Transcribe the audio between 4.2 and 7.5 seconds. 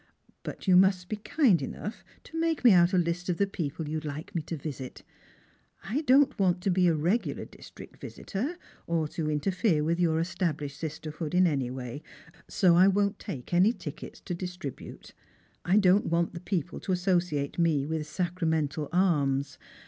me to visit. I don't want to be a regular